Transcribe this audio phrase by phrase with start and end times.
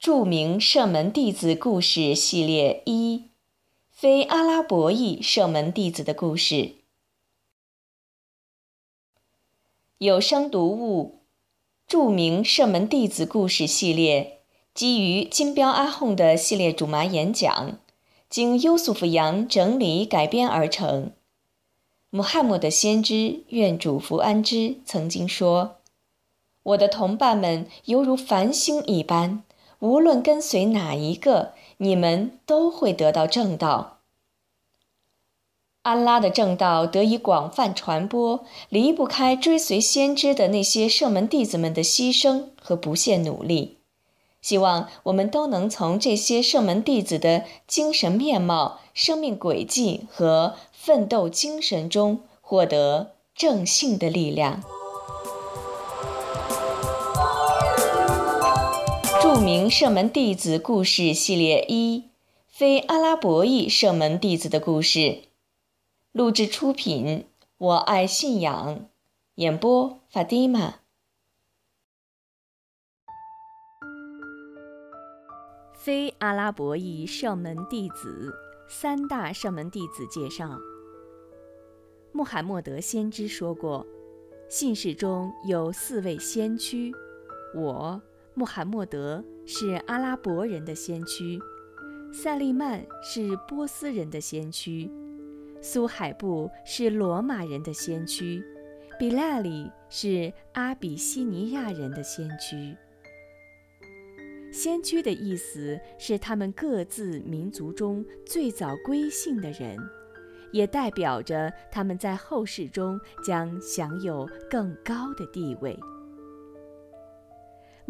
[0.00, 3.24] 著名射门弟子故事系列一：
[3.90, 6.76] 非阿拉伯裔射门弟子的故事。
[9.98, 11.18] 有声读物：
[11.86, 14.40] 著名射门弟子故事系列，
[14.72, 17.78] 基于金标阿訇的系列主麻演讲，
[18.30, 21.12] 经优素福扬整理改编而成。
[22.08, 25.76] 穆罕默德先知愿主福安之曾经说。
[26.62, 29.44] 我的同伴们犹如繁星一般，
[29.80, 33.98] 无论跟随哪一个，你们都会得到正道。
[35.82, 43.78] 安拉的正道得以广泛传播，离不开追随先知的那些圣门弟子们的牺牲和不懈努力。
[44.42, 54.62] 希望我们都能从这些圣门弟子的精神面貌、生命轨迹和奋斗精神中获得正信的力量。
[59.22, 62.08] 著名射门弟子故事系列一：
[62.48, 65.24] 非阿拉伯裔射门弟子的故事。
[66.12, 67.26] 录制出品：
[67.58, 68.88] 我爱信仰。
[69.34, 70.76] 演播：法蒂玛。
[75.74, 78.34] 非阿拉伯裔射门弟子
[78.70, 80.56] 三大射门弟子介绍。
[82.12, 83.86] 穆罕默德先知说过，
[84.48, 86.90] 信士中有四位先驱，
[87.54, 88.00] 我。
[88.34, 91.38] 穆罕默德是阿拉伯人的先驱，
[92.12, 94.90] 萨利曼是波斯人的先驱，
[95.60, 98.42] 苏海布是罗马人的先驱，
[98.98, 102.76] 比拉里是阿比西尼亚人的先驱。
[104.52, 109.76] 先驱的意思是他们各自民族中最早归信的人，
[110.52, 115.78] 也代表着他们在后世中将享有更高的地位。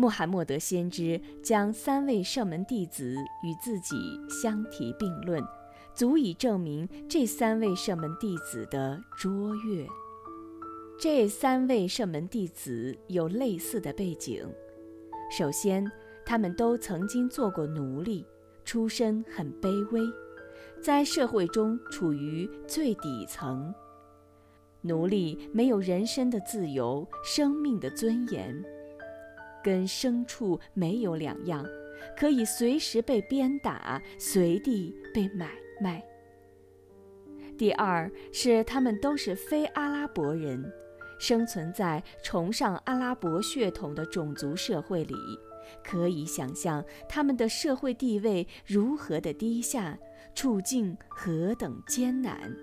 [0.01, 5.45] 穆罕默德先知将三位圣门弟子与自己相提并论，
[5.93, 9.87] 足以证明这三位圣门弟子的卓越。
[10.99, 14.43] 这三位圣门弟子有类似的背景：
[15.31, 15.87] 首先，
[16.25, 18.25] 他们都曾经做过奴隶，
[18.65, 20.01] 出身很卑微，
[20.83, 23.71] 在社会中处于最底层。
[24.81, 28.65] 奴隶没有人身的自由，生命的尊严。
[29.63, 31.65] 跟牲畜没有两样，
[32.17, 35.51] 可以随时被鞭打，随地被买
[35.81, 36.05] 卖。
[37.59, 40.73] 第二是他们都是非阿拉伯人，
[41.19, 45.15] 生存在崇尚阿拉伯血统的种族社会里，
[45.85, 49.99] 可以想象他们的社会地位如何的低下，
[50.35, 52.55] 处境何等艰难。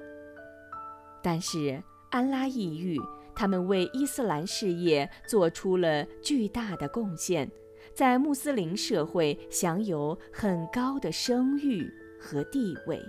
[1.22, 3.00] 但是安拉抑郁。
[3.38, 7.48] 他们为伊斯兰事业做出了巨大的贡献，
[7.94, 11.88] 在穆斯林社会享有很高的声誉
[12.20, 13.00] 和地位。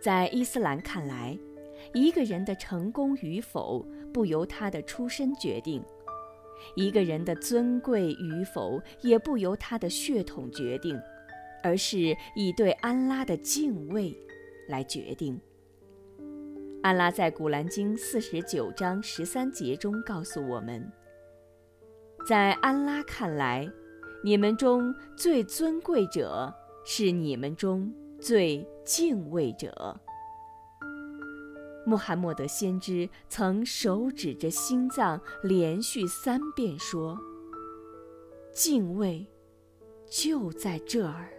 [0.00, 1.36] 在伊斯兰看来，
[1.92, 5.82] 一个人的成功与否不由他的出身决定，
[6.76, 10.96] 一个人的尊贵与否也不由他的血统决定，
[11.64, 14.16] 而是以对安拉的敬畏
[14.68, 15.40] 来决定。
[16.84, 20.92] 安拉在《古兰经》四十九章十三节中告诉我们
[22.28, 23.66] ：“在安拉看来，
[24.22, 27.90] 你们中最尊贵者是你们中
[28.20, 29.98] 最敬畏者。”
[31.86, 37.18] 穆罕默德先知曾手指着心脏，连续三遍说
[38.52, 39.26] ：“敬畏
[40.06, 41.30] 就在这儿。”